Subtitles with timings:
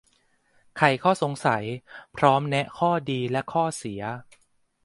[0.77, 1.63] ไขข้อสงสัย
[2.17, 4.01] พร้อมแนะข้อดี และข้อเสีย